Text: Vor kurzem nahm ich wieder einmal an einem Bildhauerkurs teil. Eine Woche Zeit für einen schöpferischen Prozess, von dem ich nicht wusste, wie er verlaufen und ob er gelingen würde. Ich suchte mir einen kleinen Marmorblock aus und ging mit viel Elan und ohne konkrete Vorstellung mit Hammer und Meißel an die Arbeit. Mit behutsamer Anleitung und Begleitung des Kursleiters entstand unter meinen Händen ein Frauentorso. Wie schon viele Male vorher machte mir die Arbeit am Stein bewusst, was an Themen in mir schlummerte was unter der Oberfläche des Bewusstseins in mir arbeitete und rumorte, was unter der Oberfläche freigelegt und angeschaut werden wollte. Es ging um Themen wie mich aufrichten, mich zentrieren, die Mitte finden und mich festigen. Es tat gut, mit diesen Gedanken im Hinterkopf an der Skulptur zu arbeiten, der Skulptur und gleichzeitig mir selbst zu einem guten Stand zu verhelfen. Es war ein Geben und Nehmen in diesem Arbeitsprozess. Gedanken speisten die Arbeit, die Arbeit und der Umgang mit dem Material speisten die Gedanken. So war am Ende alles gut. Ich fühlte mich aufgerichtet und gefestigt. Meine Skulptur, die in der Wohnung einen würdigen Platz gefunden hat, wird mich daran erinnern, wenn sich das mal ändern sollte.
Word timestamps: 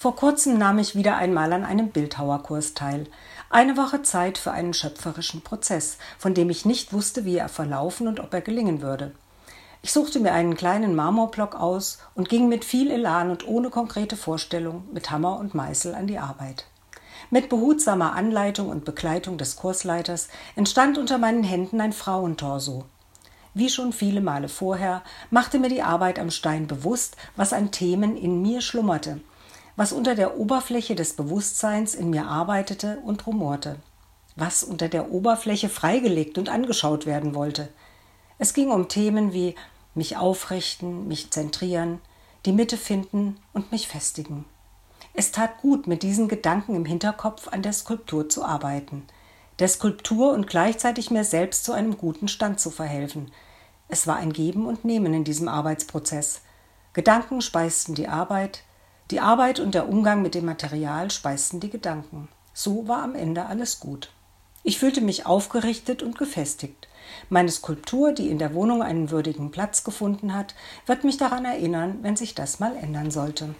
Vor 0.00 0.16
kurzem 0.16 0.56
nahm 0.56 0.78
ich 0.78 0.94
wieder 0.94 1.18
einmal 1.18 1.52
an 1.52 1.62
einem 1.62 1.90
Bildhauerkurs 1.90 2.72
teil. 2.72 3.06
Eine 3.50 3.76
Woche 3.76 4.00
Zeit 4.00 4.38
für 4.38 4.50
einen 4.50 4.72
schöpferischen 4.72 5.42
Prozess, 5.42 5.98
von 6.16 6.32
dem 6.32 6.48
ich 6.48 6.64
nicht 6.64 6.94
wusste, 6.94 7.26
wie 7.26 7.36
er 7.36 7.50
verlaufen 7.50 8.08
und 8.08 8.18
ob 8.18 8.32
er 8.32 8.40
gelingen 8.40 8.80
würde. 8.80 9.12
Ich 9.82 9.92
suchte 9.92 10.18
mir 10.18 10.32
einen 10.32 10.56
kleinen 10.56 10.96
Marmorblock 10.96 11.54
aus 11.54 11.98
und 12.14 12.30
ging 12.30 12.48
mit 12.48 12.64
viel 12.64 12.90
Elan 12.90 13.30
und 13.30 13.46
ohne 13.46 13.68
konkrete 13.68 14.16
Vorstellung 14.16 14.88
mit 14.90 15.10
Hammer 15.10 15.38
und 15.38 15.54
Meißel 15.54 15.94
an 15.94 16.06
die 16.06 16.18
Arbeit. 16.18 16.64
Mit 17.28 17.50
behutsamer 17.50 18.14
Anleitung 18.14 18.70
und 18.70 18.86
Begleitung 18.86 19.36
des 19.36 19.56
Kursleiters 19.56 20.28
entstand 20.56 20.96
unter 20.96 21.18
meinen 21.18 21.44
Händen 21.44 21.78
ein 21.78 21.92
Frauentorso. 21.92 22.86
Wie 23.52 23.68
schon 23.68 23.92
viele 23.92 24.22
Male 24.22 24.48
vorher 24.48 25.02
machte 25.28 25.58
mir 25.58 25.68
die 25.68 25.82
Arbeit 25.82 26.18
am 26.18 26.30
Stein 26.30 26.66
bewusst, 26.66 27.18
was 27.36 27.52
an 27.52 27.70
Themen 27.70 28.16
in 28.16 28.40
mir 28.40 28.62
schlummerte 28.62 29.20
was 29.80 29.94
unter 29.94 30.14
der 30.14 30.38
Oberfläche 30.38 30.94
des 30.94 31.14
Bewusstseins 31.14 31.94
in 31.94 32.10
mir 32.10 32.26
arbeitete 32.26 32.98
und 33.02 33.26
rumorte, 33.26 33.76
was 34.36 34.62
unter 34.62 34.90
der 34.90 35.10
Oberfläche 35.10 35.70
freigelegt 35.70 36.36
und 36.36 36.50
angeschaut 36.50 37.06
werden 37.06 37.34
wollte. 37.34 37.70
Es 38.36 38.52
ging 38.52 38.70
um 38.72 38.88
Themen 38.88 39.32
wie 39.32 39.54
mich 39.94 40.18
aufrichten, 40.18 41.08
mich 41.08 41.30
zentrieren, 41.30 41.98
die 42.44 42.52
Mitte 42.52 42.76
finden 42.76 43.38
und 43.54 43.72
mich 43.72 43.88
festigen. 43.88 44.44
Es 45.14 45.32
tat 45.32 45.62
gut, 45.62 45.86
mit 45.86 46.02
diesen 46.02 46.28
Gedanken 46.28 46.76
im 46.76 46.84
Hinterkopf 46.84 47.48
an 47.48 47.62
der 47.62 47.72
Skulptur 47.72 48.28
zu 48.28 48.44
arbeiten, 48.44 49.06
der 49.60 49.68
Skulptur 49.68 50.34
und 50.34 50.46
gleichzeitig 50.46 51.10
mir 51.10 51.24
selbst 51.24 51.64
zu 51.64 51.72
einem 51.72 51.96
guten 51.96 52.28
Stand 52.28 52.60
zu 52.60 52.70
verhelfen. 52.70 53.32
Es 53.88 54.06
war 54.06 54.16
ein 54.16 54.34
Geben 54.34 54.66
und 54.66 54.84
Nehmen 54.84 55.14
in 55.14 55.24
diesem 55.24 55.48
Arbeitsprozess. 55.48 56.42
Gedanken 56.92 57.40
speisten 57.40 57.94
die 57.94 58.08
Arbeit, 58.08 58.62
die 59.10 59.20
Arbeit 59.20 59.60
und 59.60 59.74
der 59.74 59.88
Umgang 59.88 60.22
mit 60.22 60.34
dem 60.34 60.44
Material 60.44 61.10
speisten 61.10 61.60
die 61.60 61.70
Gedanken. 61.70 62.28
So 62.52 62.86
war 62.88 63.02
am 63.02 63.14
Ende 63.14 63.46
alles 63.46 63.80
gut. 63.80 64.10
Ich 64.62 64.78
fühlte 64.78 65.00
mich 65.00 65.26
aufgerichtet 65.26 66.02
und 66.02 66.18
gefestigt. 66.18 66.88
Meine 67.28 67.50
Skulptur, 67.50 68.12
die 68.12 68.28
in 68.28 68.38
der 68.38 68.54
Wohnung 68.54 68.82
einen 68.82 69.10
würdigen 69.10 69.50
Platz 69.50 69.84
gefunden 69.84 70.34
hat, 70.34 70.54
wird 70.86 71.04
mich 71.04 71.16
daran 71.16 71.44
erinnern, 71.44 71.98
wenn 72.02 72.16
sich 72.16 72.34
das 72.34 72.60
mal 72.60 72.76
ändern 72.76 73.10
sollte. 73.10 73.54